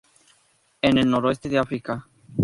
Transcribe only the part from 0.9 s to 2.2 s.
el noroeste de África.